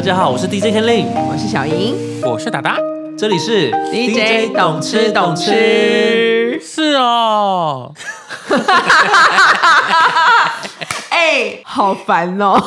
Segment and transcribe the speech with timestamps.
[0.00, 2.78] 大家好，我是 DJ 天令，我是小莹我是达达，
[3.18, 5.36] 这里是，DJ 懂吃懂。
[5.36, 6.58] 吃。
[6.58, 7.92] 是哦，
[11.10, 12.58] 哎、好烦哦！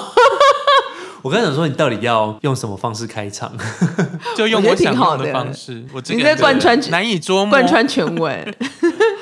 [1.23, 3.51] 我刚才想说，你到底要用什么方式开场？
[4.37, 8.55] 就用我挺好的的方式，我这你在贯穿难以捉摸，贯穿全文，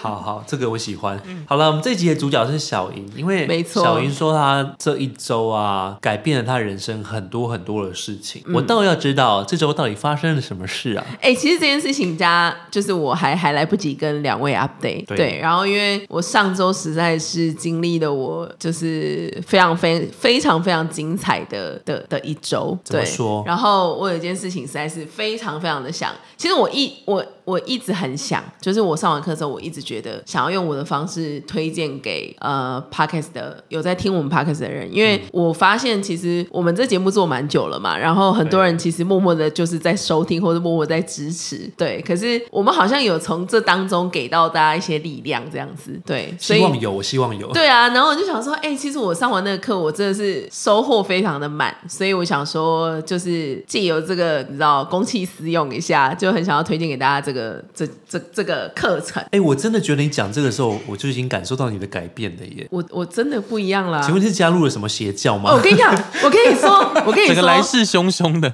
[0.01, 1.21] 好好，这个我喜欢。
[1.45, 3.83] 好了，我们这一集的主角是小莹，因为没错。
[3.83, 8.41] 小莹说她这一周啊，改变了她人生很多很多的事情。
[8.47, 8.55] 嗯。
[8.55, 11.05] 我倒要知道这周到底发生了什么事啊？
[11.21, 15.37] 哎、其实这件事情加就是我还还来不及跟两位 update，对。
[15.39, 23.43] 然后因为我上周实在是经历了我就是非常非非常非常精彩的的的一周，对，怎么说？
[23.45, 47.51] 然后我有一件事情实在是非常非常的想，其实我一我我一直很想，就是我上完课之后，我一直觉得想要用我的方式推荐给呃 podcast 的有在听我们 podcast 的人，因为我发现其实我们这节目做蛮久了嘛，然后很多人其实默默的就是在收听或者默默在支持，对，可是我们好像有从这当中给到大家一些力量，这样子，对，所以希望有，我希望有。
[47.53, 59.23] 对啊，然后我就想说，哎、其实我上完那个课，我真的是收获非常的满，所以我想说，就是借由这个，你知道，公器私用一下，就很想要推荐给大家这个这这这个课程。
[59.31, 62.67] 哎、我真的觉得你讲这个时候，我就已经感受到你的改变了耶。
[62.69, 64.01] 我我真的不一样啦！
[64.03, 65.51] 请问是加入了什么邪教吗？
[65.51, 65.91] 哦，我跟你讲，
[66.23, 68.53] 我跟你说，我跟你整个来说，势汹汹的，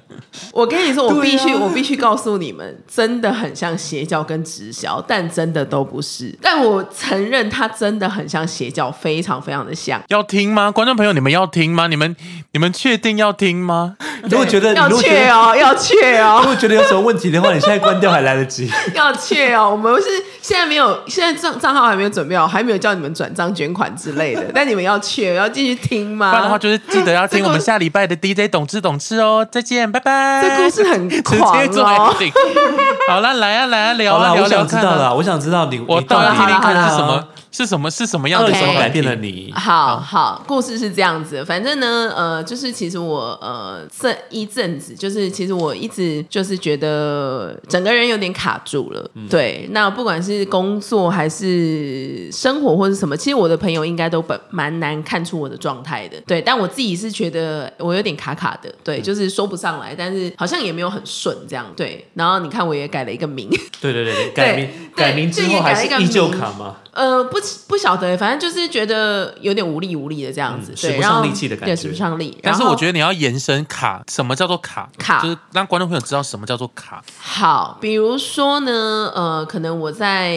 [0.52, 6.34] 我跟你说，我必须、啊我必须告诉你们，真的很像邪教跟直销，但真的都不是。
[6.42, 10.02] 但我承认，它真的很像邪教，非常非常的像。
[10.08, 10.72] 要听吗？
[10.72, 11.88] 观众朋友，你们要听吗？
[11.88, 12.16] 你们
[12.53, 13.97] 你们确定要听吗？
[14.30, 16.45] 如果觉得，要如果觉得，确哦， 要确哦如。
[16.47, 18.69] 果觉得有什么问题的话，你现在关掉还来得及。
[18.94, 20.08] 要确哦，我们是
[20.41, 26.30] 现在没有，现在账账号还没有准备好，还没有叫你们转账捐款之类的， 但你们要确，要继续听吗？
[26.30, 29.44] 不然的话，就是记得要听我们下礼拜的 DJ 懂吃懂吃哦。
[29.52, 30.44] 再见，拜拜。
[30.44, 32.14] 这故事很直狂接做哦。
[32.19, 32.31] ending。
[33.09, 39.52] 好了，来啊来啊，聊啊聊我聊看啊想知道了，我想知道你，我到底看是什么是什么是什么样的什么改变了你？
[39.56, 49.68] 好好，故事是这样子，反正呢，呃，就是其实我呃这一阵子，就是其实我一直就是觉得整个人有点卡住了，对。
[49.72, 56.41] 那不管是工作还是生活或者什么，其实我的朋友应该都本蛮难看出我的状态的，对。
[56.41, 62.07] 但我自己是觉得我有点卡卡的，对，就是说不上来，但是好像也没有很顺这样，对。
[62.13, 63.50] 然后你看，我也改了一个名，
[63.81, 66.78] 对对对对，改名改名之后还是依旧卡吗？
[66.91, 72.35] 呃，不不晓得，反正就是觉得有点无力无力的这样子，使不上力气的感对，觉使不上力。
[72.41, 74.90] 但是我觉得你要延伸卡，什么叫做卡？
[74.97, 77.03] 卡就是让观众朋友知道什么叫做卡。
[77.19, 80.31] 好，比如说呢，呃，可能我在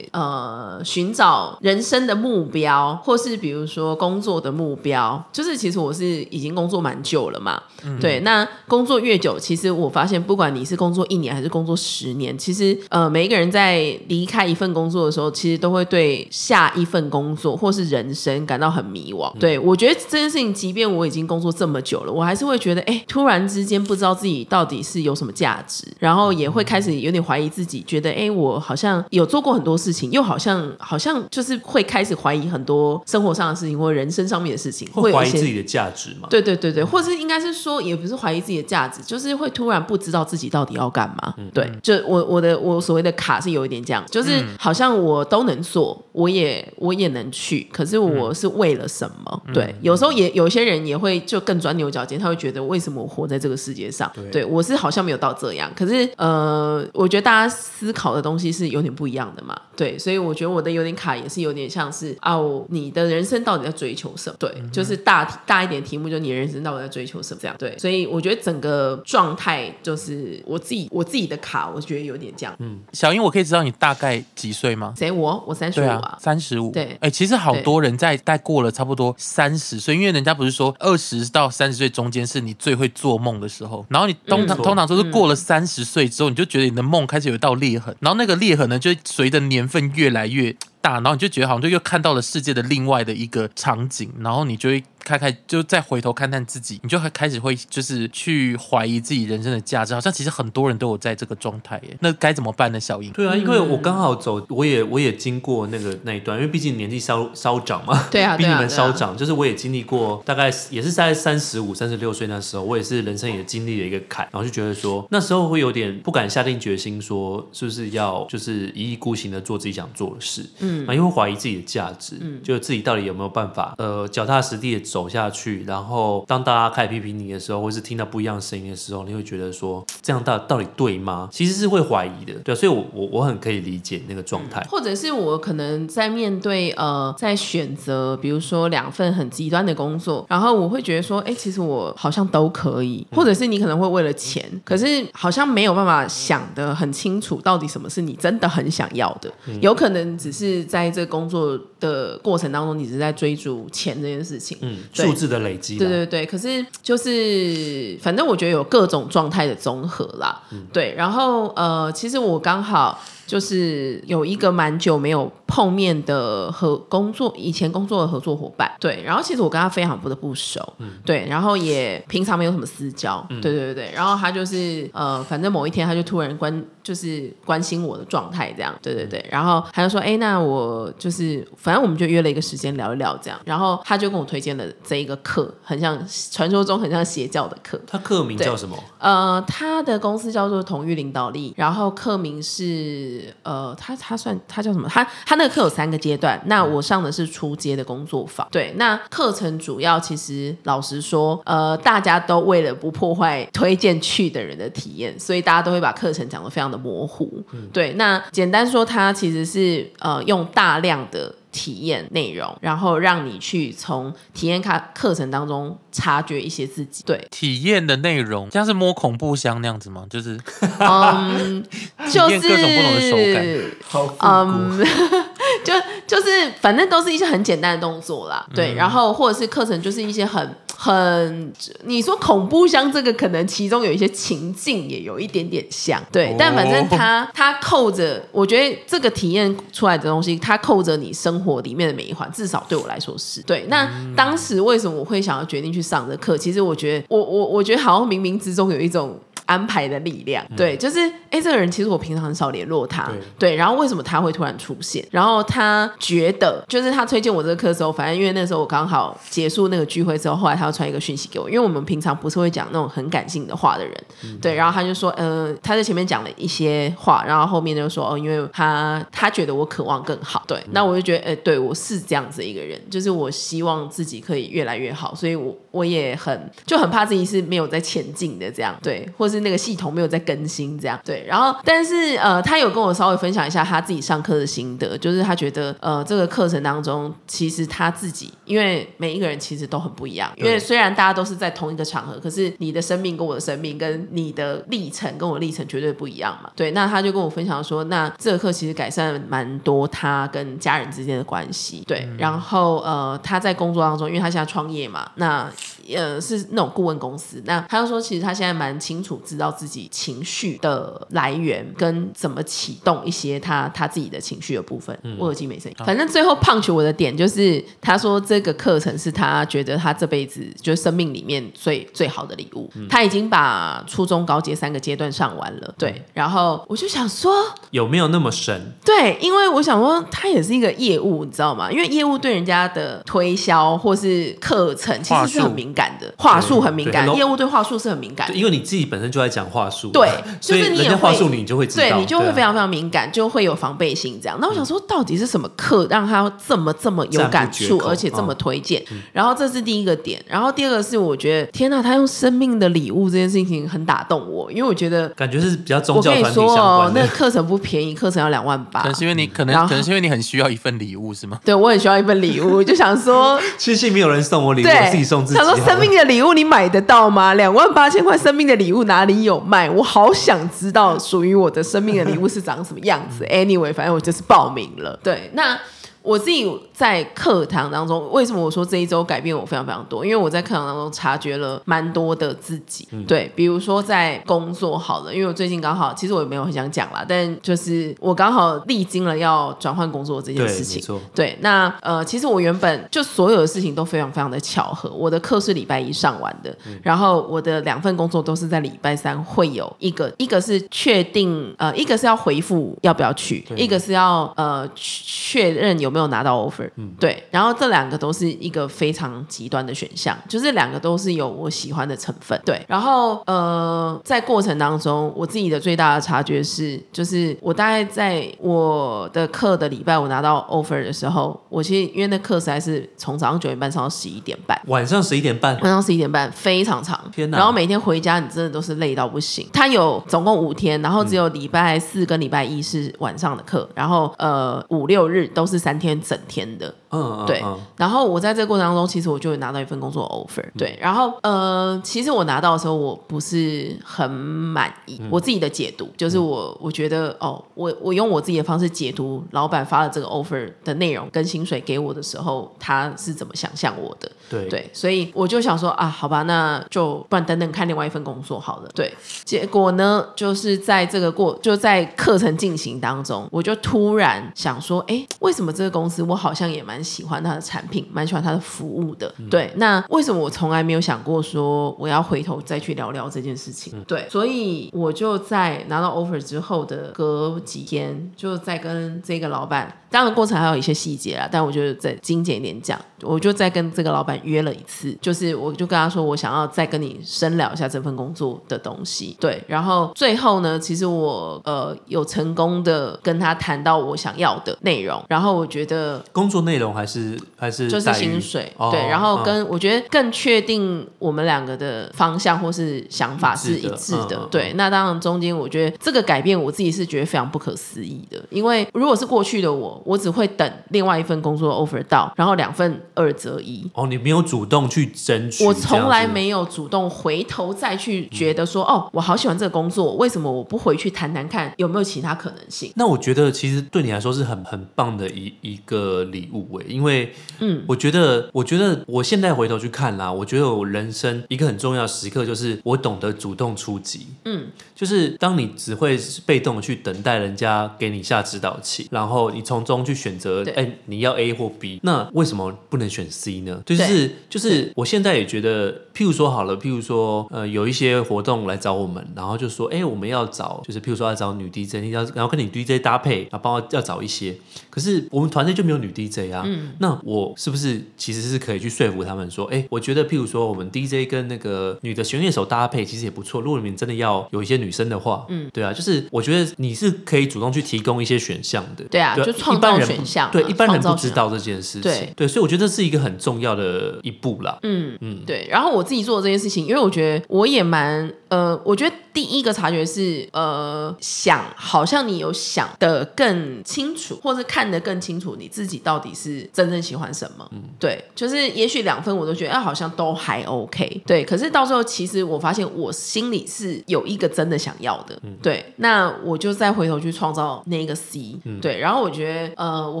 [0.12, 7.62] 呃寻找人生的目标，或是比如说工作的目标，就是其实我是已经工作蛮久了嘛，
[8.00, 13.78] 对，那工作越久，其实我发现，不管你是工作一年还是工作十年，其实呃每一个人在
[14.08, 19.32] 离开一份工作的时候，其实都会对下一份工作或是人生感到很迷惘。
[19.38, 36.26] 对我觉得这件事情，即便我已经工作这么久了，我还是会觉得，哎，突然之间不知道自己到底是有什么价值，然后也会开始有点怀疑自己，觉得，哎，我好像有做过很多事情，又好像好像就是会开始怀疑很多生活上的事情或人生上面的事情，会怀疑自己的价值嘛？
[36.28, 41.34] 对对对对，或是应该是说，也不是怀疑自己的价值，就是会突然不知道自己到底要干嘛。
[41.54, 49.42] 对，就我我的我所谓的卡是有一点这样，就是好像我都能做，我也我也能去，可是我是为了什么？
[49.54, 54.10] 对，有时候也有些人也会就更钻牛角尖，他会觉得为什么我活在这个世界上？
[54.14, 59.56] 对对我是好像没有到这样，可是呃，我觉得大家思考的东西是有点不一样的嘛。
[59.78, 62.36] 对，所以我觉得我的有点卡也是有点像是啊，
[62.68, 64.36] 你的人生到底在追求什么？
[64.40, 67.38] 对，就是大大一点题目，就你的人生到底在追求什么？
[67.40, 72.52] 这样对，所以我觉得整个状态就是我自己我自己的卡，我觉得有点这样。
[72.58, 74.92] 嗯，小英，我可以知道你大概几岁吗？
[74.98, 76.72] 谁我我三十五啊，三十五。
[76.72, 90.54] 对哎、其实好多人在在过了差不多三十岁，因为人家不是说二十到三十岁中间是你最会做梦的时候，然后你通常、嗯通常都是过了三十岁之后，你就觉得你的梦开始有一道裂痕，然后那个裂痕呢，就随着年份越来越
[90.88, 101.96] 大，然后你就觉得好像就又看到了世界的另外的一个场景，然后你就会开开，就再回头看看自己，你就会开始会就是去怀疑自己人生的价值，好像其实很多人都有在这个状态耶。
[102.00, 102.80] 那该怎么办呢？
[102.80, 103.12] 小英？
[103.12, 131.28] 对啊，因为我刚好走，我也我也经过那个那一段，因为毕竟年纪稍稍长嘛，对啊比你们对啊啊稍长，就是我也经历过，大概也是在三十五、三十六岁那时候，我也是人生也经历了一个坎，然后就觉得说那时候会有点不敢下定决心，说是不是要就是一意孤行的做自己想做的事，嗯，因为会怀疑自己的价值，嗯，就自己到底有没有办法，呃，脚踏实地的走走下去，然后当大家开始批评你的时候，或是听到不一样的声音的时候，你会觉得说这样到到底对吗？
[131.30, 134.60] 其实是会怀疑的，对，所以我我我很可以理解那个状态。
[134.68, 160.42] 或者是我可能在面对呃，在选择，比如说两份很极端的工作，然后我会觉得说，哎，其实我好像都可以，或者是你可能会为了钱，可是好像没有办法想的很清楚，到底什么是你真的很想要的，有可能只是在这工作的过程当中，你只是在追逐钱这件事情，嗯，数字的累积，对对对，可是就是反正我觉得有各种状态的综合啦，
[160.72, 160.94] 对。
[160.94, 169.02] 然后呃，其实我刚好就是有一个蛮久没有碰面的合工作，以前工作的合作伙伴，对。
[169.04, 171.26] 然后其实我跟他非常不的不熟，嗯对。
[171.28, 173.92] 然后也平常没有什么私交，对对对对。
[173.94, 179.22] 然后他就是呃，反正某一天他就突然关就是关心我的状态，这样，对对对。
[179.30, 183.38] 然后他就说，哎，那我就是反正我们就约了一个时间聊一聊这样。
[183.44, 186.02] 然后他就跟我推荐了这一个课，很像
[186.32, 188.74] 传说中很像邪教的课，他课名叫什么？
[188.98, 194.88] 呃，他的公司叫做同域领导力，然后课名是呃，他他算他叫什么？
[194.88, 198.46] 他他那个课有三个阶段，那我上的是初阶的工作坊。
[198.50, 207.42] 对，那课程主要其实老实说，呃，大家都为了不破坏 推荐去的人的体验，所以大家都会把课程讲得非常的模糊。
[207.72, 211.34] 对，那简单说，它其实是呃用大量的。
[211.50, 217.02] 体验内容，然后让你去从体验课课程当中察觉一些自己。
[217.06, 220.04] 对，体验的内容像是摸恐怖箱那样子吗？
[220.10, 220.38] 就是
[220.78, 221.64] 嗯，
[222.10, 223.46] 就是各种不同的手感
[223.88, 224.86] 好嗯，
[225.64, 225.72] 就
[226.06, 231.52] 就是反正都是一些很简单的动作啦，嗯对，然后或者是课程就是一些很很，
[231.84, 243.64] 你说恐怖箱这个可能其中有一些情境也有一点点像，对，哦但反正它它扣着，我觉得这个体验出来的东西，它扣着你生活里面的每一环，至少对我来说是对。
[243.68, 246.36] 那嗯当时为什么我会想要决定去上这课？
[246.38, 249.18] 其实我觉得我我我觉得好像冥冥之中有一种。
[249.48, 251.00] 安排的力量，对，就是
[251.30, 253.06] 哎，这个人其实我平常很少联络他，
[253.38, 253.48] 对。
[253.48, 255.02] 对，然后为什么他会突然出现？
[255.10, 263.94] 然后他觉得，就是他推荐我这个课的时候，反正因为那时候我刚好结束那个聚会之后，后来他要传一个讯息给我，因为我们平常不是会讲那种很感性的话的人，
[264.42, 305.50] 对，然后他就说，呃，他在前面讲了一些话，然后后面就说，哦，因为他他觉得我渴望更好，对，那我就觉得，哎，对我是这样子一个人，就是我希望自己可以越来越好，所以我我也很就很怕自己是没有在前进的这样，对，或是那个系统没有在更新这样，对，然后但是呃，他有跟我稍微分享一下他自己上课的心得，就是他觉得呃这个课程当中，其实他自己因为每一个人其实都很不一样，因为虽然大家都是在同一个场合，可是你的生命跟我的生命跟你的历程跟我的历程绝对不一样嘛，对，那他就跟我分享说，那这个课其实改善了蛮多他跟家人之间的关系，对，然后呃他在工作当中，因为他现在创业嘛，那
[305.94, 314.98] 呃是那种顾问公司，那他就说其实他现在蛮清楚知道自己情绪的来源跟怎么启动一些他他自己的情绪的部分。
[315.02, 327.32] 嗯我耳机没声音，反正最后 punch 我的点就是他说这个课程是他觉得他这辈子就是生命里面最最好的礼物，他已经把初中高阶三个阶段上完了，对，然后我就想说。
[327.70, 328.72] 有没有那么神？
[328.82, 331.70] 对，因为我想说，他也是一个业务，你知道吗？
[331.70, 338.34] 因为业务对人家的推销或是课程其实是很敏感的，话术很敏感，业务对话术是很敏感的，。
[338.34, 340.08] 因为你自己本身就在讲话术，对
[340.40, 344.38] 所以就是你也会人家话术你就会知道，对你就会啊非常非常敏感，就会有防备心这样。
[344.40, 348.82] 那我想说，到底是什么课让他这么这么有感触，而且这么嗯推荐？
[349.12, 355.08] 然后这是第一个点，然后第二个是我觉得，天呐，他用生命的礼物这件事情很打动我，因为我觉得。
[355.10, 357.00] 感觉是比较宗我跟你教团体说哦相关，的。
[357.00, 358.88] 那个课程不便宜，课程要两万八可。
[358.88, 361.38] 能是因为你可能可能是因为你很需要一份礼物是吗？
[361.44, 367.34] 对我很需要一份礼物，我就想说， 庆幸没有人送我礼物，我自己送自己生命的礼物你买得到吗？
[367.34, 369.68] 两万八千块生命的礼物哪里有卖？
[369.68, 373.24] 我好想知道属于我的生命的礼物是长什么样子。
[373.26, 374.98] Anyway，反正我就是报名了。
[375.02, 375.58] 对，那。
[376.02, 380.04] 我自己在课堂当中，为什么我说这一周改变我非常非常多？
[380.04, 382.86] 因为我在课堂当中察觉了蛮多的自己。
[382.92, 394.90] 嗯对，比如说在工作好了，因为我最近刚好，其实我也没有很想讲啦，但就是我刚好历经了要转换工作这件，事情对，那呃，其实我原本就所有的事情都非常非常的巧合。
[394.90, 406.92] 我的课是礼拜一上完的，然后我的两份工作都是在礼拜三会有一个，一个是确定呃，一个是要回复要不要去，一个是要呃确确认有有没有拿到 offer，嗯。
[407.00, 424.60] 对，然后这两个都是一个非常极端的选项，就是两个都是有我喜欢的成分，对，然后呃，在过程当中，我自己的最大的察觉是，就是我大概在我的课的礼拜，我拿到 offer 的时候，我其实因为那课实在是从早上九点半上到十一点半。
[424.66, 427.38] 晚上十一点半，晚上十一点半非常长，天哪。
[427.38, 429.48] 然后每天回家你真的都是累到不行。
[429.52, 436.74] 他有总共五天，然后只有礼拜四跟礼拜一是晚上的课，然后呃五六日都是三天整天的。
[436.90, 454.48] 嗯，嗯对嗯，然后我在这个过程当中，其实我就有拿到一份工作 offer，对，然后呃，其实我拿到的时候，我不是很满意，我自己的解读就是我我觉得哦，我我用我自己的方式解读老板发了这个 offer 的内容跟薪水给我的时候，他是怎么想象我的，对。
[454.48, 458.70] 对，所以我就想说啊，好吧，那就不然等等看另外一份工作好了。
[458.74, 458.90] 对，
[459.24, 469.12] 结果呢，就是在这个过就在课程进行当中，我就突然想说，哎，为什么这个公司我好像也蛮喜欢他的产品，蛮喜欢他的服务的？
[469.30, 473.82] 对，那为什么我从来没有想过说我要回头再去聊聊这件事情？
[473.84, 504.52] 对，所以我就在拿到 offer 之后的隔几天，就在跟这个老板，当然过程还有一些细节啦，但我觉得再精简一点讲，我就再跟这个老板约了一次，就是我就跟他说，我想要再跟你深聊一下这份工作的东西，对，然后最后呢，其实我呃有成功的跟他谈到我想要的内容，然后我觉得工作内容还是还是就是薪水，哦对，然后嗯跟、我觉得更确定我们两个的方向或是想法是一致的对。
[504.54, 513.64] 那当然中间我觉得这个改变我自己是觉得非常不可思议的，因为如果是过去的我，我只会等另外一份工作 offer 到，然后两份二择一。
[513.74, 516.08] 哦，你没有主动去争取，我从来。
[516.08, 522.72] 没有主动回头再去觉得说，哦，我好喜欢这个工作，为什么我不回去谈谈看有没有其他可能性？
[522.76, 543.62] 那我觉得其实对你来说是很很棒的一一个礼物诶，因为嗯，我觉得我觉得我现在回头去看啦，我觉得我人生一个很重要的时刻就是我懂得主动出击，嗯，就是当你只会被动地去等待人家给你下指导器，然后你从中去选择，对哎，你要 A 或 B，那为什么不能选 C 呢？
[543.64, 554.36] 就是就是我现在也觉得，譬如说好了，譬如说呃有一些活动来找我们，然后就说，哎，我们要找就是譬如说要找女 DJ，你要然后跟你 DJ 搭配，然后帮我要找一些，
[554.78, 556.46] 可是我们团队就没有女 DJ 啊，
[556.78, 572.12] 那我是不是其实是可以去说服他们说，哎，我觉得譬如说我们 DJ 跟那个女的弦乐手搭配其实也不错，如果你们真的要有一些女生的话，嗯，对啊，就是我觉得你是可以主动去提供一些选项的，对啊就创造选项对一般人不知道这件事情，对。
[572.14, 575.48] 对，所以我觉得这是一个很重要的一步啦，嗯嗯，对。
[575.50, 587.48] 然后我自己做的这件事情，因为我觉得我也蛮呃，我觉得第一个察觉是呃，想好像你有想的更清楚，或是看得更清楚，你自己到底是真正喜欢什么。
[587.52, 591.24] 嗯，对，就是也许两分我都觉得啊，好像都还 OK，对。
[591.24, 595.64] 可是到时候，其实我发现我心里是有一个真的想要的，嗯对。
[595.76, 598.78] 那我就再回头去创造那个 C，、嗯对。
[598.78, 600.00] 然后我觉得呃，我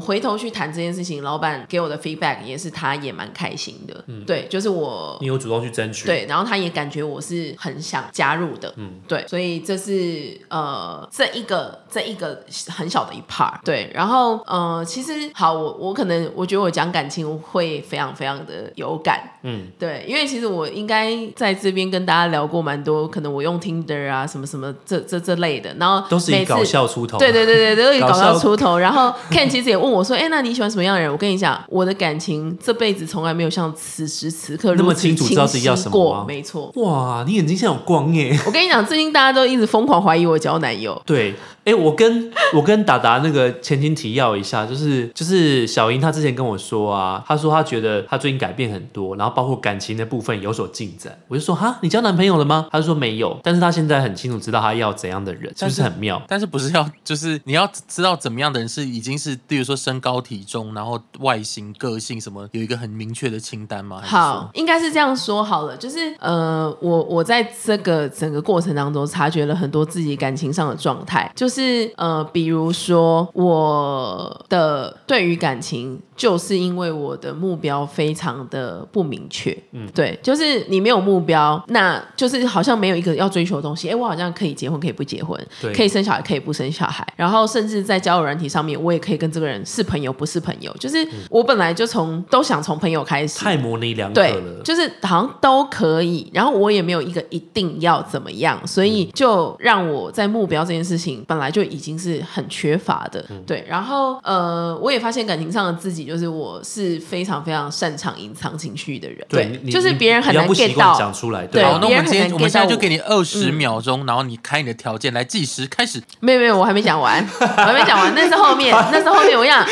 [0.00, 28.78] 回头去谈这件事情，老板给我的 feedback 也是他也蛮开心的，嗯对，就是我你有主动去争取，，对，然后他也感觉我是很想加入的，嗯，对，所以这是呃这一个这一个很小的一 part，对，然后呃其实好，我我可能我觉得我讲感情会非常非常的有感，嗯，对，因为其实我应该在这边跟大家聊过蛮多，可能我用 Tinder 啊什么什么这这这类的，然后都是以搞笑出头，对对对对，都以搞搞笑笑出头。
[28.78, 38.38] 然后 Ken 其实也问我说：“哎，那你喜欢什么样的人？”我跟你讲，我的感情这辈子从来没有像此时此刻那么清楚知道自己要晰什么没错，哇，你眼睛像有光耶。
[38.46, 41.00] 我跟你讲，最近大家都一直疯狂怀疑我交男友。
[41.04, 41.34] 对，
[41.68, 51.18] 哎，我跟我跟达达那个前情提要一下，就是就是小英她之前跟我说啊，她说她觉得她最近改变很多，然后包括感情的部分有所进展。
[51.28, 52.66] 我就说哈，你交男朋友了吗？
[52.72, 56.22] 她就说没有，但是她现在很清楚知道她要怎样的人，是不是是很妙？
[56.26, 64.00] 但是不是要就是你要知道怎么样的人是已经是，例如说身高体重，然后外形、个性什么有一个很明确的清单吗？
[64.02, 71.57] 好，，应该是这样说好了，就是呃，我我在这个整个过程当中察觉了很多自己感情上的状态，就是
[71.96, 85.72] 呃，比如说我的对于感情，就是因为我的目标非常的不明确，嗯，对，就是你没有目标，那就是好像没有一个要追求的东西，哎，我好像可以结婚，可以不结婚，对。
[85.72, 94.62] 可以生小孩，可以不生小孩，然后甚至在交友软体上面，我也可以跟这个人是朋友，不是朋友，就是我本来就从都想从朋友开始，太模棱两可对了，。
[94.64, 96.28] 就是好像都可以。
[96.34, 103.24] 然后我也没有一个一定要怎么样，所以就让我在目标这件事情本来来就已经是很缺乏的。
[103.30, 109.24] 嗯对，然后呃，我也发现感情上的自己，就是我是非常非常擅长隐藏情绪的人。
[109.28, 110.94] 对，你就是别人很难 get 到。
[110.98, 116.02] 讲出来，对好，那我们今天我们现在就给你二十嗯秒钟，然后你开你的条件来计时开始。
[116.20, 119.38] 没有没有，我还没讲完，我还没讲完，那是后面，那是后面。
[119.38, 119.66] 我想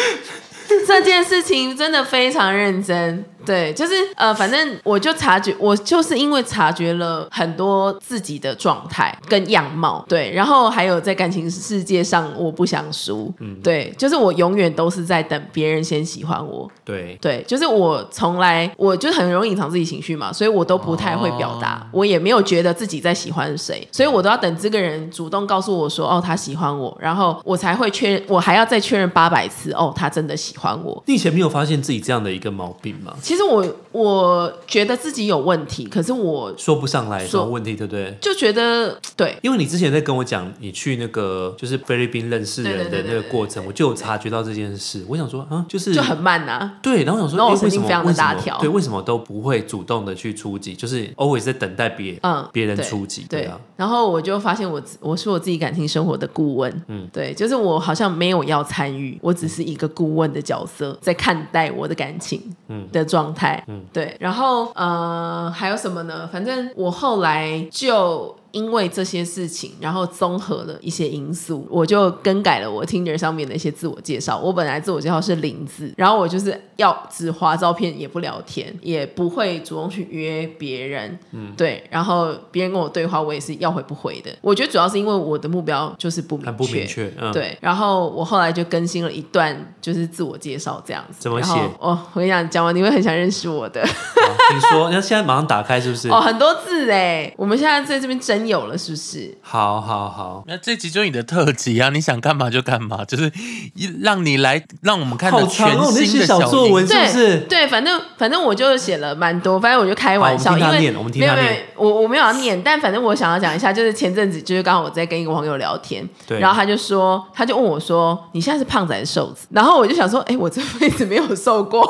[0.86, 31.02] 这件事情真的非常认真，对，就是呃，反正我就察觉，我就是因为察觉了很多自己的状态跟样貌，对，然后还有在感情世界上我不想输，嗯对，就是我永远都是在等别人先喜欢我，对，对，就是我从来我就很容易隐藏自己情绪嘛，所以我都不太会表达，我也没有觉得自己在喜欢谁，所以我都要等这个人主动告诉我说哦他喜欢我，然后我才会确认，我还要再确认八百次哦他真的喜欢我。
[31.06, 33.14] 你以前没有发现自己这样的一个毛病吗？
[33.22, 33.62] 其其实我
[33.96, 38.14] 我觉得自己有问题，可是我说不上来什说么问题，对不对？
[38.20, 39.36] 就觉得 对。
[39.42, 45.02] 因为你之前在跟我讲你去那个就是菲律宾认识人的那个过程，我就有察觉到这件事。
[45.08, 48.34] 我想说啊，就是就很慢呐、对，然后我想说，然后我诶为什么常的为什么？
[48.34, 48.58] 大条。
[48.58, 53.44] 对，为什么都不会主动的去出击，就是 always 在等待别嗯，别人出击，对。
[53.44, 62.86] 啊，然后我就发现我我是我自己感情生活的顾问，嗯，对，就是我好像没有要参与，我只是一个顾问的角色，在看待我的感情，嗯。
[62.92, 64.16] 的状态，嗯，对。
[64.20, 66.28] 然后呃，还有什么呢？
[66.32, 68.36] 反正我后来就。
[68.56, 74.38] 因为这些事情，然后综合了一些因素，我就更改了我 Tinder 上面的一些自我介绍。
[74.38, 81.84] 我本来自我介绍是零字，然后我就是要只划照片，也不聊天，也不会主动去约别人，嗯，对。
[81.90, 84.34] 然后别人跟我对话，我也是要回不回的。
[84.40, 91.16] 我觉得主要是因为我的目标就是不明确，很不明确，嗯，，对，然后我后来就更新了一段，就是自我介绍这样子。
[91.18, 93.86] 怎么写哦，我跟你讲，讲完你会很想认识我的。
[93.86, 96.08] 好你说，那现在马上打开是不是？
[96.08, 99.36] 哦，很多字哎，我们现在在这边真有了，是不是？
[99.42, 103.32] 好好好，那这集就是你的特辑啊，你想干嘛就干嘛，就是
[103.74, 107.38] 一让你来让我们看到全哦，那些新的小作文是不对是？
[107.48, 116.38] 对，反正反正我就写了蛮多，反正我就开玩笑，我们听他因为念我们听没有没有他念，我我没有要念，但反正我想要讲一下，就是前阵子就是刚好我在跟一个网友聊天，对。
[116.38, 119.46] 然后他就说，他就问我说，你现在是胖子还是瘦子？
[119.50, 121.82] 然后我就想说，哎，我这辈子没有瘦过，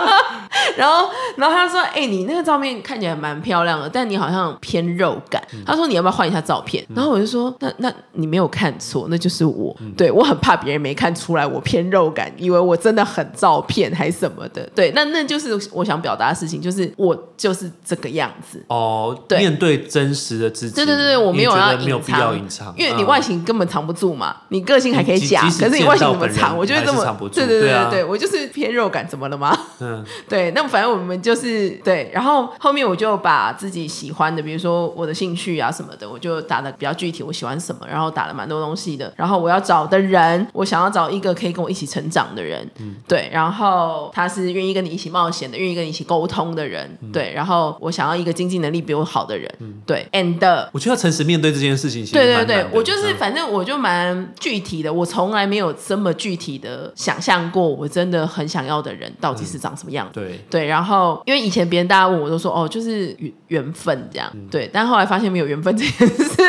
[0.76, 5.62] 然后然后他说，哎，你那个照片看起来蛮漂亮的，但你好像偏肉感，嗯。
[5.66, 6.84] 他说你要不要换一下照片？
[6.94, 9.92] 然后我就说，那那你没有看错，那就是我，嗯。
[9.96, 18.64] 对我很怕别人没看出来我偏肉感，以为我真的很照片还什么的，对，那那就是我想表达的事情，就是我就是这个样子。
[18.68, 19.38] 哦，对。
[19.38, 23.06] 面对真实的自己，对对对，我没有要没有必隐藏，要隐藏，因为你嗯。
[23.06, 26.56] 外形根本藏不住嘛，你个性还可以假，可是你外形怎么藏？
[26.56, 29.56] 我觉得这么藏不住对对对对，我就是偏肉感，怎么了吗？
[29.80, 39.12] 嗯， 对，那反正我们就是对，然后后面我就把自己喜欢的，比如说我的兴趣啊什么的，我就打的比较具体，我喜欢什么，然后打了蛮多东西的。
[39.16, 42.68] 然后我要找的人，我想要找一个可以跟我一起成长的人，
[43.06, 49.52] 对，然后他是愿意跟你一起冒险的，愿意跟你一起沟通的人，对，然后我想要一个经济能力比我好的人，
[49.88, 60.06] 对，and 我觉得要诚实面对这件事情，对对对我就是嗯反正我就蛮具体的，我从来没有这么具体的想象过，我真的很想要的人到底是长什么样。
[60.12, 60.20] 子。
[60.20, 64.46] 对，对，然后因为以前别人大家问我都说哦，就是缘缘分这样，嗯。
[64.50, 66.42] 对，但后来发现没有缘分这件事，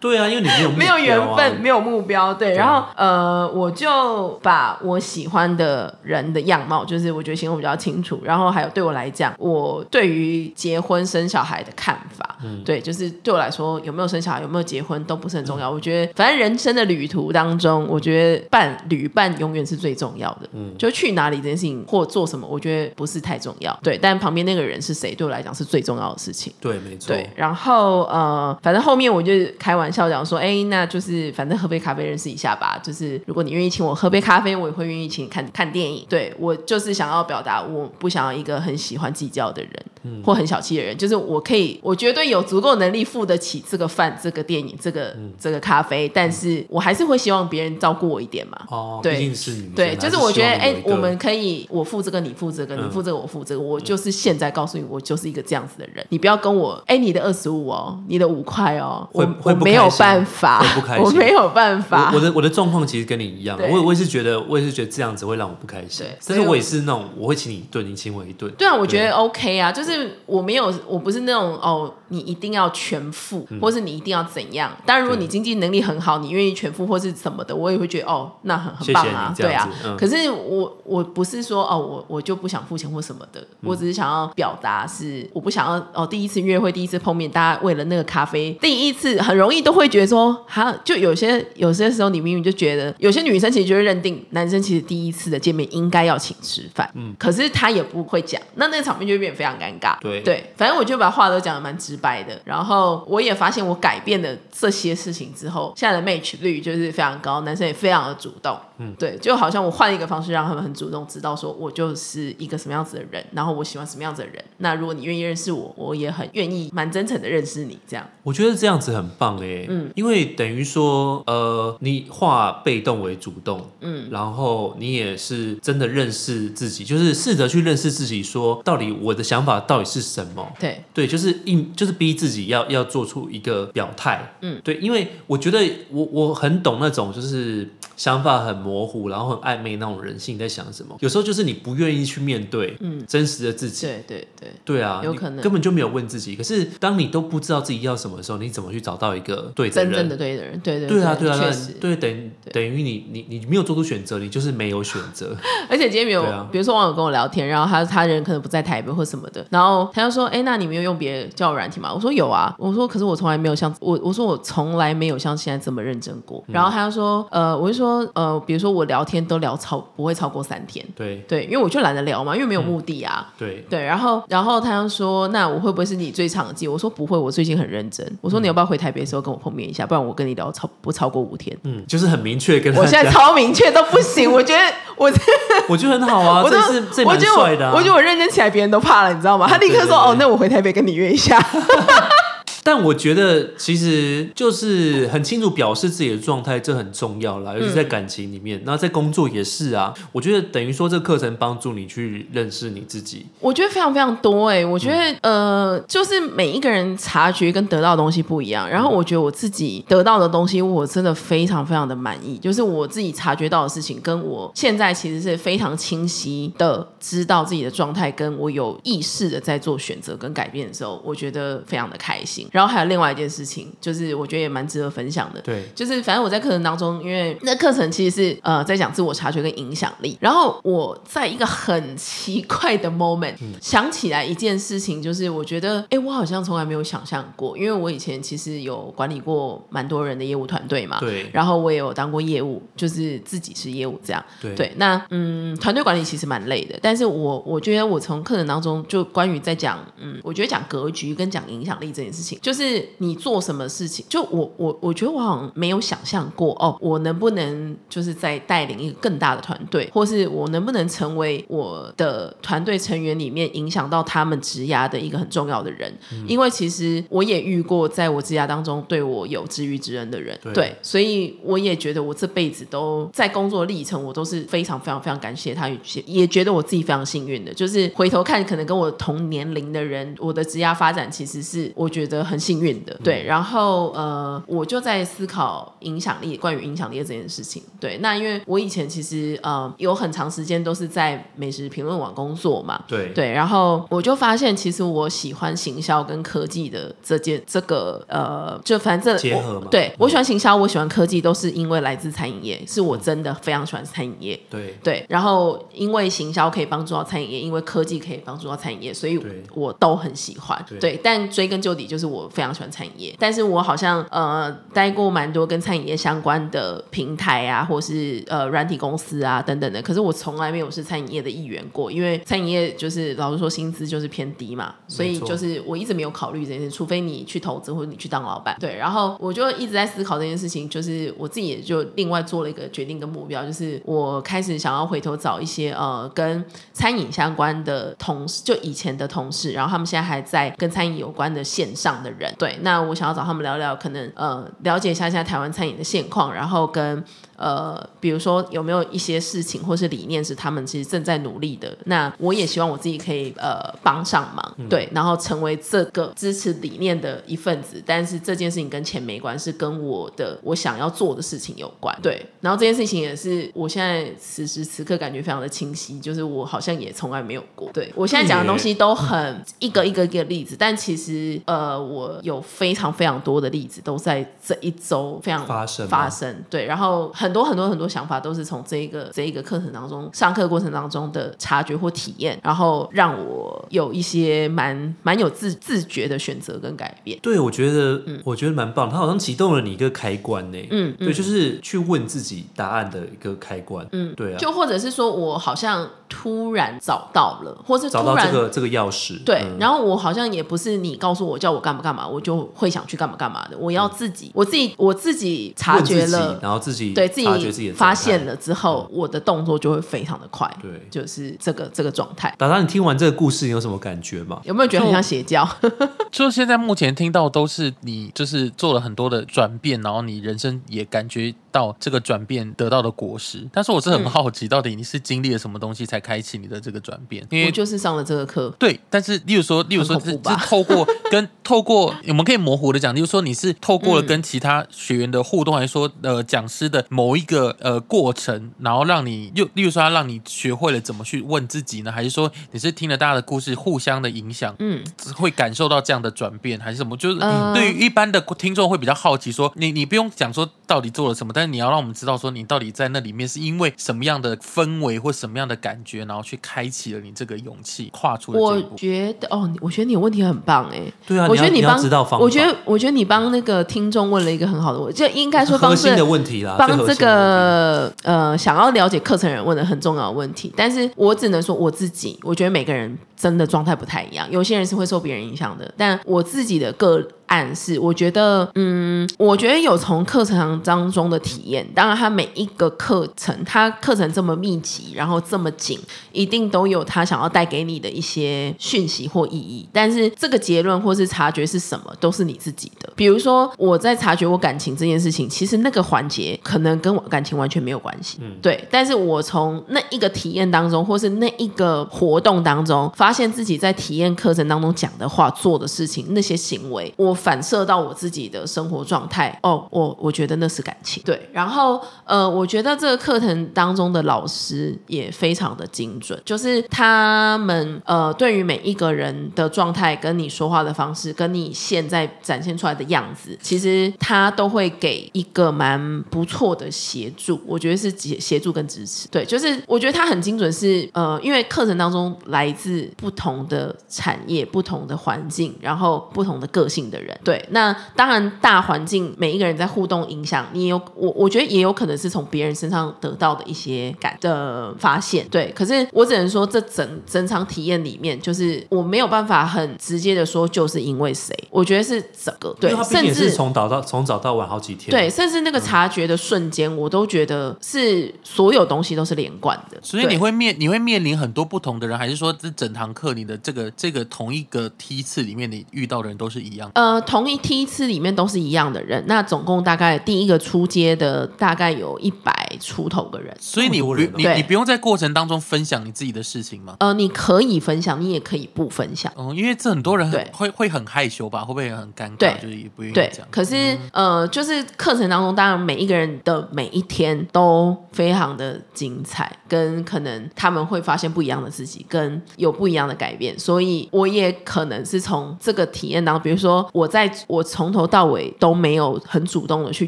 [0.00, 12.62] 对啊，因为你没有目没有缘分，没有目标，对，对然后呃，我就把我喜欢的人的样貌，就是我觉得形容比较清楚，然后还有对我来讲，我对于结婚生小孩的看法，嗯。
[12.64, 26.52] 对，就是对我来说，有没有生小孩，有没有结婚都不是很重要，我觉得反正人生的旅途当中，我觉得伴旅伴永远是最重要的，嗯，就去哪里这件事情或做什么，我觉得不是太重要，对，但旁边那个人是谁，对我来讲是最重要的事情。
[26.60, 32.80] 对，没错，对，然后呃，反正后面我就开玩笑讲说，哎，那就是反正喝杯咖啡认识一下吧。
[32.82, 36.04] 就是如果你愿意请我喝杯咖啡，我也会愿意请你看看电影。
[36.08, 39.72] 对我就是想要表达，我不想要一个很喜欢计较的人，
[40.04, 40.96] 嗯或很小气的人。
[40.96, 48.58] 就是我可以，我绝对有足够能力付得起这个饭、这个电影、这个、嗯这个咖啡，但是我还是会希望别人照顾我一点嘛。
[48.68, 53.60] 哦，对毕竟是对，就是我觉得，哎、我们可以，我付这个，你付这个，你付这个，我付这个。
[53.60, 62.20] 我就是现在告诉你，我就是一个这样子的人，你不要跟我，哎、你的二十五哦，你的五块哦，我会会我没有不开心办法我不开，心我没有办法我我。
[62.20, 66.18] 的我的状况其实跟你一样，我我也是觉得，我也是觉得这样子会让我不开心对。
[66.26, 68.50] 但是我也是那种，我会请你一顿，你请我一顿。
[68.58, 74.70] 对啊，我觉得 OK 啊，就是我没有，我不是那种哦，你一定要全付，或是你一定要怎样。
[74.84, 79.68] 当然，如果你经济能力很好，你愿意全付或是什么的，我也会觉得哦，那很很棒啊，对啊。
[79.84, 100.20] 嗯可是我我不是说哦，我我就不想付钱或什么的，我只是想要表达是我不想要哦，第一次约会，第一次碰面，大家为了那个咖啡，第一次很容易都会觉得说，哈，就有些有些时候你明明就觉得，有些女生其实就会认定男生其实第一次的见面应该要请吃饭，嗯，可是他也不会讲，那那个场面就会变得非常尴尬，对。
[100.20, 135.58] 对，反正我就把话都讲的蛮直白的，然后我也发现我改变了这些事情之后，现在的 match 率就是非常高，男生也非常的主动，嗯，对，就好像我换一个方式让他们很主动知道说我就是一个什么样子的人，然后我喜欢什么样子的人，那如果你愿意认识我，我也很愿意蛮真诚的认识你，这样，我觉得这样子很棒哎，嗯，因为等于说，呃，你化被动为主动，嗯，然后你也是真的认识自己，就是试着去认识自己，说到底我的想法到底是什么，对，对，就是硬，就是逼自己要要做出一个表态，嗯，对，因为我觉得
[135.90, 137.68] 我我很懂那种就是
[138.00, 146.34] 想法很模糊，然后很暧昧那种人性在想什么，有时候就是你不愿意去面对，嗯，真实的自己，对对对，对啊，有可能根本就没有问自己。
[146.34, 149.92] 可是当你都不知道自己要什么的时候，你怎么去找到一个对的人？
[149.92, 155.36] 真正的对的人，对对对啊，对啊，确实，对，等等于你你你没有做出选择，你就是没有选择。
[155.68, 166.42] 而且今天没有，啊比如说网友跟我聊天，然后他他人可能不在台北或什么的，然后他就说：“哎，那你没有用别的交友软体吗？”我说：“有啊。”我说：“可是我从来没有像我我说我从来没有像现在这么认真过。
[166.48, 173.28] 嗯然后他就说：“呃，我就说呃，比如说我聊天都聊超不会超过三天，对对，因为我就懒得聊嘛，因为没有目的啊。
[173.38, 179.86] 对，对，然后然后他就说：“那我会不会是你最长的记？”我说：“不会，我最近很认真。”我说：“你要不要回台北的时候跟我碰面一下？
[179.86, 181.56] 不然我跟你聊超不超过五天。
[181.64, 184.60] 嗯，就是很明确跟他我现在，超明确都不行，我觉得
[184.96, 185.10] 我
[185.68, 187.72] 我觉得很好啊，我都这是这蛮我觉得帅的、啊。
[187.72, 189.46] 我，我觉得我认真起来，别人都怕了，你知道吗？
[189.48, 191.38] 他立刻说：“对对对哦，那我回台北跟你约一下。
[192.62, 198.60] 但我觉得其实就是很清楚表示自己的状态，这很重要啦，尤其在感情里面。
[198.64, 208.68] 那在工作也是啊，我觉得等于说这个课程帮助你去认识你自己。”我觉得非常非常多哎、我觉得、呃，就是每一个人察觉跟得到的东西不一样。
[208.68, 212.36] 然后我觉得我自己得到的东西，我真的非常非常的满意。
[212.38, 222.48] 就是我自己察觉到的事情，跟我现在其实是非常清晰的知道自己的状态，跟我有意识的在做选择跟改变的时候，我觉得非常的开心。
[222.50, 225.40] 然后还有另外一件事情，就是我觉得也蛮值得分享的。
[225.40, 230.16] 对，就是反正我在课程当中，因为那课程其实是呃在讲自我察觉跟影响力。
[230.20, 244.24] 然后我在一个很奇怪的 moment、想起来一件事情，就是我觉得，哎，我好像从来没有想象过，因为我以前其实有管理过蛮多人的业务团队嘛，对然后我也有当过业务，就是自己是业务这样。
[244.40, 265.92] 对对，那嗯，团队管理其实蛮累的，但是我我觉得我从课程当中就关于在讲，嗯，我觉得讲格局跟讲影响力这件事情，就是你做什么事情，就我我我觉得我好像没有想象过哦，我能不能就是在带领一个更大的团队，或是我能不能成为我的团队成员里面影响到他们职涯的一个很重要的人，
[266.26, 270.52] 因为其实我也遇过在我职涯当中对我有知遇之恩的人，对。
[270.52, 283.24] 对，所以我也觉得我这辈子都在工作历程，我都是非常非常非常感谢他，也也觉得我自己非常幸运的，就是回头看，可能跟我同年龄的人，我的职涯发展其实是我觉得很幸运的，对。
[283.24, 287.62] 然后呃，我就在思考影响力，关于影响力这件事情。
[287.80, 299.66] 对，那因为我以前其实呃有很长时间都是在美食评论网工作嘛，对，对，然后我就发现，其实我喜欢行销跟科技的这件这个呃，就反正结合嘛。
[299.70, 304.38] 对我喜欢行销，我喜欢科技，都是因为来自餐饮业，是我真的非常喜欢餐饮业。
[304.48, 309.18] 对，对，然后因为行销可以帮助到餐饮业，因为科技可以帮助到餐饮业，所以
[309.54, 310.64] 我都很喜欢。
[310.80, 328.56] 对但追根究底，就是我非常喜欢餐饮业，但是我好像呃待过蛮多跟餐饮业相关的平台啊，或是呃软体公司啊等等的，可是我从来没有是餐饮业的一员过，因为餐饮业就是老实说薪资就是偏低嘛，所以就是我一直没有考虑这件事，除非你去投资或者你去当老板。
[328.60, 342.34] 对，然后我就一直在思考这件事情，就是我自己也就另外做了一个决定跟目标，就是我开始想要回头找一些呃跟餐饮相关的同事，就以前的同事，然后他们现在还在跟餐饮有关的线上的人。
[342.38, 347.04] 对，那我想要找他们聊聊，可能呃了解一下现在台湾餐饮的现况，然后跟
[347.40, 357.82] 呃，比如说有没有一些事情或是理念是他们其实正在努力的，那我也希望我自己可以呃帮上忙，对，然后成为这个支持理念的一份子。
[357.86, 362.24] 但是这件事情跟钱没关，是跟我的我想要做的事情有关，对。
[362.42, 367.70] 然后这件事情也是我现在此时此刻感觉非常的清晰，就是我好像也从来没有过。
[367.72, 376.44] 对我现在讲的东西都很一个一个一个例子，但其实呃，我有非常非常多的例子都在这一周非常发生发生。
[376.50, 387.18] 对，然后很多很多很多想法都是从这一个这一个课程当中上课过程当中的察觉或体验，然后让我有一些蛮蛮有自自觉的选择跟改变。
[387.20, 390.58] 对，我觉得，我觉得蛮棒，它好像启动了你一个开关呢。
[390.70, 393.86] 嗯，对，就是去问自己答案的一个开关。
[393.92, 399.22] 嗯，对啊，就或者是说我好像突然找到了，或是找到这个这个钥匙。
[399.24, 403.56] 对，嗯然后我好像也不是你告诉我叫我干嘛干嘛，我就会想去干嘛干嘛的。
[403.58, 410.50] 我要自己，我自己我自己察觉了，然后自己对自己的发现了之后，我的动作就会非常的快。
[410.60, 412.34] 对就是这个这个状态。
[412.38, 414.40] 达达，你听完这个故事，你有什么感觉吗？
[414.44, 415.48] 有没有觉得很像邪教？
[416.10, 423.46] 就现在目前听到都是你就是做了很多的转变，然后你人生也感觉到这个转变得到的果实。
[423.52, 427.24] 但是我是很嗯好奇，到底你是经历了什么东西才开启你的这个转变？
[427.30, 441.90] 因我为就是上了这个课，对，但是例如说，例如说是是透过 跟透过，我们可以模糊的讲，例如说你是透过了嗯跟其他学员的互动，还是说呃讲师的某一个呃过程，然后让你又例如说他让你学会了怎么去问自己呢？
[441.90, 444.82] 还是说你是听了大家的故事互相的影响，嗯，
[445.16, 446.96] 会感受到这样的转变，还是什么？
[446.96, 458.76] 就是呃对于一般的听众会比较好奇说，你你不用讲说到底做了什么，但是你要让我们知道说你到底在那里面是因为什么样的氛围或什么样的感觉，然后去开启了你这个勇气，跨出了这我一步。
[458.76, 460.80] 觉得哦，我觉得你的问题很棒哎。
[461.06, 485.78] 对啊，我觉得你帮知道方法，我觉得我觉得你帮那个听众问了一个很好的问，就应该说核心的问题啦，帮这个呃想要了解课程人问的很重要的问题，但是我只能说我自己，我觉得每个人真的状态不太一样，有些人是会受别人影响的，但我自己的个案是，我觉得嗯，我觉得有从课程当中的体验，当然它每一个课程，它课程这么密集，然后这么紧，
[486.12, 492.90] 一定都有他想要带给你的一些讯息或意义，但是这个结论或是察觉是什么，都是你自己的。
[492.96, 498.66] 比如说我在察觉我感情这件事情，其实那个环节可能跟我感情完全没有关系，嗯，对。
[498.70, 511.28] 但是我从那一个体验当中，或是那一个活动当中，发发现自己在体验课程当中讲的话、做的事情、那些行为，我反射到我自己的生活状态，哦，我我觉得那是感情，对。
[511.32, 527.40] 然后呃，我觉得这个课程当中的老师也非常的精准，就是他们呃对于每一个人的状态、跟你说话的方式、跟你现在展现出来的样子，其实他都会给一个蛮不错的协助。
[527.44, 529.08] 我觉得是协协助跟支持。
[529.08, 537.18] 对，就是我觉得他很精准是，呃，因为课程当中来自不同的产业、不同的环境，然后不同的个性的人。
[537.24, 545.26] 对，那当然大环境每一个人在互动影响，你也有我我觉得也有可能是从别人身上得到的一些感的发现。
[545.30, 559.78] 对，可是我只能说这整整场体验里面，就是我没有办法很直接的说就是因为谁，我觉得是整个对甚至从早到从早到晚好几天，对，甚至那个察觉的瞬间，我都觉得是所有东西都是连贯的。
[559.82, 566.70] 所以你会面你会面临很多不同的人，还是说这整堂课你的这个这个同一个梯次里面你遇到的人都是一样？
[566.74, 573.36] 呃，同一梯次里面都是一样的人，那总共大概第一个出街的大概有一百出头个人。
[573.40, 576.76] 所以你不你你不用在过程当中分享你自己的事情吗？
[576.80, 579.12] 呃，你可以分享，你也可以不分享。
[579.16, 582.16] 嗯，因为这很多人很会会很害羞吧，会不会很尴尬？
[582.16, 583.26] 对就是也不愿意对讲，。
[583.30, 593.38] 可是、呃，就是课程当中，当然每一个人的每一天都非常的精彩，跟可能他们会发现不一样的自己，跟有不一样样的改变。
[593.38, 599.86] 所以我也可能是从这个体验当中，比如说我在我从头到尾都没有很主动的去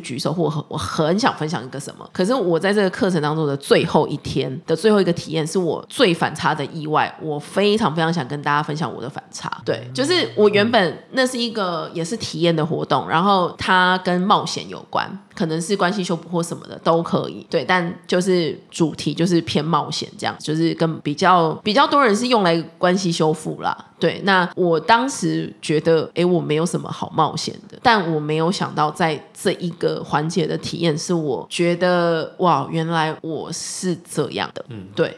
[0.00, 9.50] 举手，或我很想分享一个什么，可是我在这个课程当中的最后一天的最后一个体验，是我最反差的意外，我非常非常想跟大家分享我的反差。
[9.64, 17.46] 对，就是我原本那是一个也是体验的活动，然后它跟冒险有关，可能是关系修补或什么的都可以。
[17.48, 23.91] 对，但就是主题就是偏冒险这样，就是跟比较比较多人是用来关系修复了。
[24.02, 34.64] 对，那我当时觉得，哎，我没有什么好冒险的，但我没有想到在这一个环节的体验，是我觉得哇，原来我是这样的。
[34.70, 35.16] 嗯，对，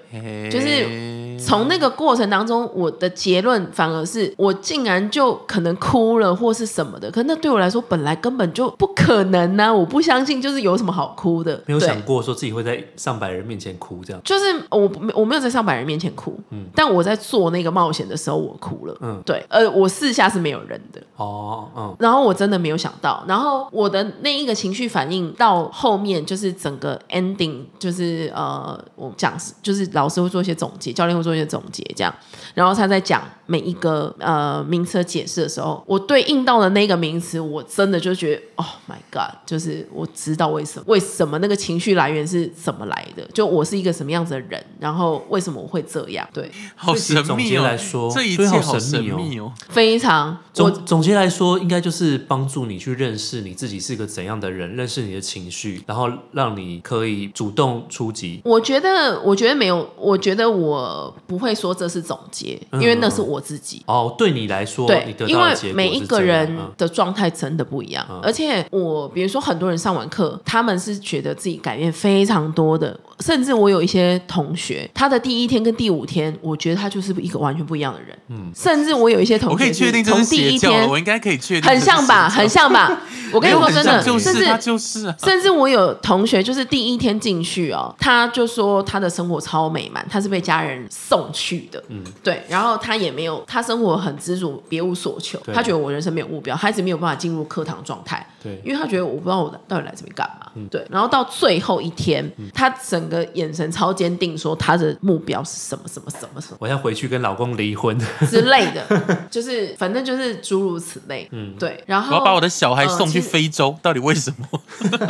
[0.51, 32.15] 就是从那个过程当中，我的结论反而是我竟然就可能哭了或是什么的，可那对我来说本来根本就不可能呢，我不相信，就是有什么好哭的，没有想过说自己会在上百人面前哭这样，就是我我没有在上百人面前哭，嗯，但我在做那个冒险的时候，我哭了，嗯，对，呃，我四下是没有人的，哦，嗯，然后我真的没有想到，然后我的那一个情绪反应到后面就是整个 ending，就是呃，我讲就是老师会做一些总结，教练会做一些总结，这样，
[32.55, 46.27] 然后他在讲每一个呃名词解释的时候，我对应到的那个名词，我真的就觉得，Oh my God，就是我知道为什么，为什么那个情绪来源是怎么来的，就我是一个什么样子的人，然后为什么我会这样？
[46.33, 50.37] 对，好神秘来说，这一切好神秘哦，非常。
[50.53, 58.41] 总总结来说，应该就是帮助你去认识你自己是个怎样的人，认识你的情绪，然后让你可以主动出击。
[58.45, 63.83] 我觉得，我觉得没有，我觉得我不会说这是总结，因为那是我自己。
[63.87, 72.99] 哦，对你来说，对，因为每一个人的状态真的不一样，而且我比如说很多人上完课，他们是觉得自己改变非常多的。
[73.21, 78.19] 甚至我有一些同学，他的第一天跟第五天，我觉得他就是一个完全不一样的人。
[78.29, 83.01] 嗯，甚至我有一些同学，我可以确定从第一天，我应该可以确定，很像吧，很像吧。
[83.33, 91.83] 我跟你说真的，甚至就是，甚至我有同学，就是第一天进去哦，他就说他的生活超美满，他是被家人送去的。
[91.89, 95.39] 嗯，对，然后他也没有，他生活很知足，别无所求。
[95.53, 98.25] 他觉得我人生没有目标，孩子没有办法进入课堂状态。
[98.43, 100.47] 对，因为他觉得我不知道我到底来这边干嘛。
[100.55, 107.99] 嗯，对，然后到最后一天，他整整个眼神超坚定，说他的目标是什么什么什么什么，我要回去跟老公离婚
[108.35, 108.85] 之类的，
[109.31, 111.83] 就是反正就是诸如此类，嗯，对。
[111.87, 114.61] 然后我要把我的小孩送去非洲，到底为什么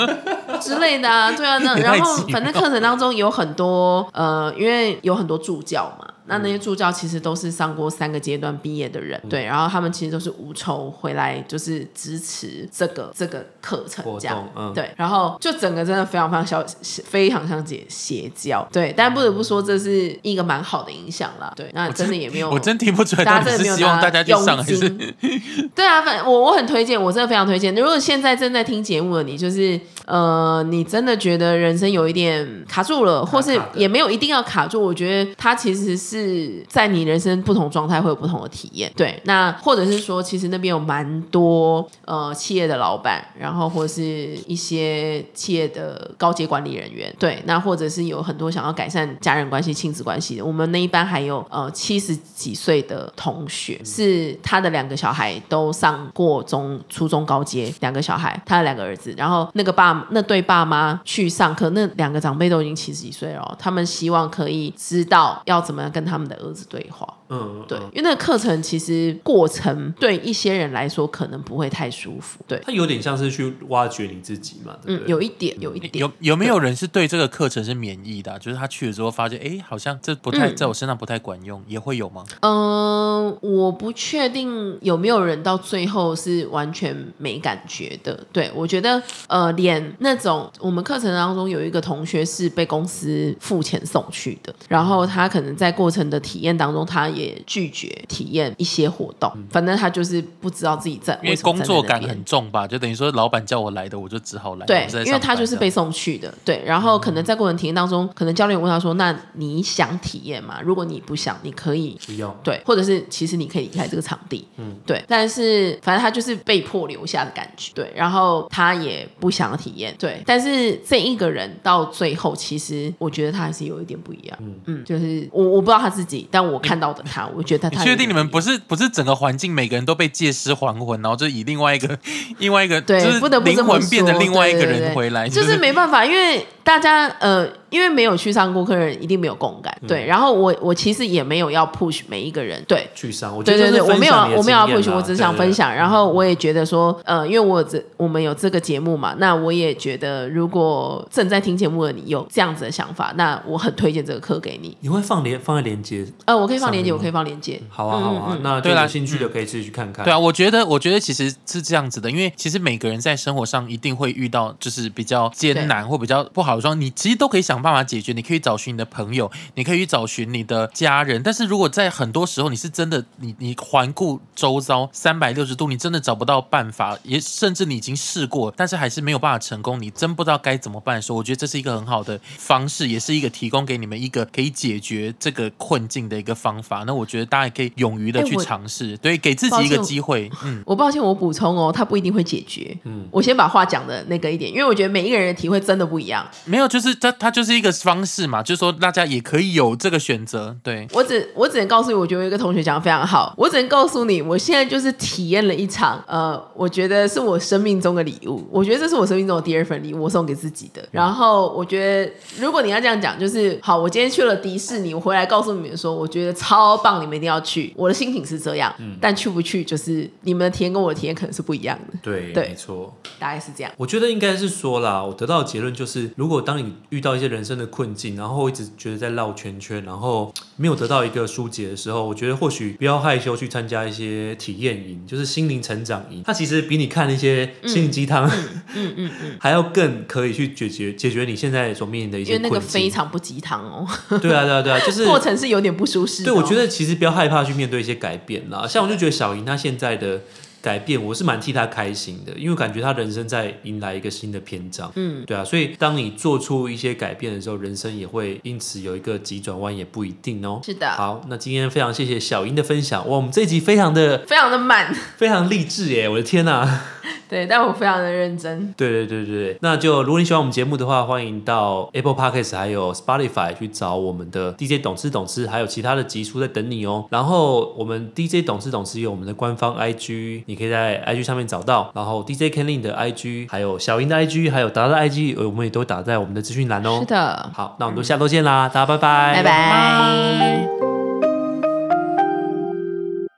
[0.61, 1.33] 之类的啊？
[1.33, 6.07] 对啊，那 然后反正课程当中有很多呃，因为有很多助教嘛。
[6.27, 24.89] 那那些助教其实都是上过三个阶段毕业的人，对，然后他们其实都是无酬回来，就是支持这个这个课程这样，对，然后就整个真的非常非常小，非常像邪邪教，对，但不得不说这是一个蛮好的影响啦，对，那真的也没有，我真听不出来，大家真的没有希望大家去上，还是
[25.75, 27.75] 对啊，反我我很推荐，我真的非常推荐。
[27.75, 36.45] 如果现在正在听节目的你，就是呃，你真的觉得人生有一点卡住了，或是也没有一定要卡住，我觉得它其实是。
[36.69, 39.21] 在你人生不同状态会有不同的体验，对。
[39.25, 44.03] 那或者是说，其实那边有蛮多呃企业的老板，然后或者是
[44.47, 47.41] 一些企业的高阶管理人员，对。
[47.47, 50.45] 那或者是有很多想要改善家人关系、亲子关系的。
[50.45, 66.05] 我们那一班还有呃七十几岁的同学，是他的两个小孩都上过中初中高阶，两个小孩，他的两个儿子，然后那个爸那对爸妈去上课，那两个长辈都已经七十几岁了，他们希望可以知道要怎么样跟。
[66.05, 78.39] 他们的儿子对话，嗯，对，因为那个课程其实过程对一些人来说可能不会太舒服，对，它有点像是去挖掘你自己嘛，嗯，有一点，有一点，有有没有人是对这个课程是免疫的？
[78.39, 82.25] 就是他去了之后发现，哎，好像这不太在我身上不太管用，也会有吗？
[82.41, 88.19] 嗯，我不确定有没有人到最后是完全没感觉的。
[88.33, 99.31] 对我觉得，呃，连那种我们课程当中有一个同学是被公司付钱送去的，然后他可能在过程的体验当中，他也拒绝体验一些活动。
[99.51, 104.67] 反正他就是不知道自己在，因为工作感很重吧，就等于说老板叫我来的，我就只好来。
[104.67, 106.33] 对，因为他就是被送去的。
[106.45, 110.61] 对，然后可能在过程体验当中，可能教练问他说：“那你想体验吗？
[110.63, 112.35] 如果你不想，你可以不用。
[112.43, 114.47] 对，或者是其实你可以离开这个场地。
[114.57, 115.05] 嗯，对。
[115.07, 117.73] 但是反正他就是被迫留下的感觉。
[117.75, 119.95] 对，然后他也不想体验。
[119.99, 124.39] 对，但是这一个人到最后，其实我觉得他还是有一点不一样。
[124.41, 126.27] 嗯嗯，就是我我不知道他自己。
[126.31, 127.85] 但我看到的他，我觉得他。
[127.85, 131.99] 确定你们不是不是整个环境每个人都被借尸还魂，然后就以另外一个
[132.39, 137.49] 另外一个对，不得不灵魂变成另外一个人回来，就是没办法，因为大家呃。
[137.75, 140.07] 因为没有去上过课的人一定没有共感，对。
[140.07, 142.89] 然后我我其实也没有要 push 每一个人，对。
[142.95, 145.75] 去上，我对对对，我没有我没有要 push，我只是想分享。
[145.75, 154.77] 然后我也觉得说，呃，因为我这我们有这个节目嘛，那我也觉得如果正在听节目的你有这样子的想法，那我很推荐这个课给你。
[154.79, 156.07] 你会放连放在连接？
[156.27, 157.61] 呃，我可以放连接，我可以放连接。
[157.69, 160.05] 好啊好啊，那对有兴趣的可以自己去看看。
[160.05, 171.23] 对啊，我觉得我觉得其实是这样子的，因为其实每个人在生活上一定会遇到就是比较艰难或比较不好的时候，你其实都可以想办办法解决，你可以找寻你的朋友，你可以去找寻你的家人。
[171.23, 186.85] 但是如果在很多时候你是真的，你你环顾周遭三百六十度，你真的找不到办法，也甚至你已经试过，但是还是没有办法成功，你真不知道该怎么办的时候，我觉得这是一个很好的方式，也是一个提供给你们一个可以解决这个困境的一个方法。
[186.87, 190.31] 那我觉得大家也可以勇于的去尝试，对，给自己一个机会。
[190.45, 192.77] 嗯，我抱歉，我补充哦，它不一定会解决。
[192.85, 196.25] 嗯，我先把话讲的那个一点，因为我觉得每一个人的体会真的不一样。
[196.45, 200.57] 没有，就是他他就是一个方式嘛，就是说大家也可以有这个选择。
[200.63, 203.35] 对，我只我只能告诉你，我觉得有一个同学讲的非常好。
[203.37, 208.47] 我只能告诉你，我现在就是体验了一场，呃，我觉得是我生命中的礼物。
[208.51, 210.87] 我觉得这是我生命中的第二份礼物，我送给自己的。
[210.93, 217.75] 然后我觉得，如果你要这样讲，就是好，我今天去了迪士尼，我回来告诉你们说，我觉得超棒，你们一定要去。
[217.77, 222.95] 我的心情是这样，嗯但去不去，就是你们的体验跟我的体验可能是不一样的，对，对没错。
[223.19, 223.73] 大概是这样。
[223.77, 236.23] 我觉得应该是说啦，我得到的结论就是，如果当你遇到一些人生的困境，然后一直觉得在绕圈圈，然后没有得到一个疏解的时候，我觉得或许不要害羞去参加一些体验营，就是心灵成长营。
[236.27, 238.29] 它其实比你看那些心灵鸡汤，
[238.75, 242.55] 嗯嗯嗯， 还要更可以去解决解决你现在所面临的一些因为那。
[242.55, 243.87] 个非常不鸡汤哦，
[244.21, 248.67] 对啊，对啊，对啊，就是 过程是有点不舒适的对，哦、我觉得其实不要害怕去面对一些改变啦。
[248.67, 250.21] 像我就觉得小莹她现在的
[250.65, 254.91] 改变，我是蛮替他开心的，因为感觉他人生在迎来一个新的篇章。
[254.95, 260.63] 嗯，对啊，所以当你做出一些改变的时候，人生也会因此有一个急转弯，也不一定哦。
[260.65, 266.09] 是的，好，那今天非常谢谢小英的分享，哇，我们这一集非常的非常的满，非常励志耶！
[266.09, 266.81] 我的天呐、
[267.29, 268.73] 对，但我非常的认真。
[268.77, 277.05] 对对对对对，那就如果你喜欢我们节目的话，欢迎到 Apple Podcast 还有 Spotify 去找我们的 DJ 懂事懂事，还有其他的集数在等你哦。
[277.11, 281.91] 然后我们 DJ 懂事懂事有我们的官方 IG，你可以在 IG 上面找到。
[281.95, 287.07] 然后 DJ Kenlin 的 IG，还有小英的 IG，还有达的 IG，呃我们也都打在我们的资讯栏哦是。
[287.07, 290.84] 的，好，那我们就下周见啦，大家拜拜，拜拜。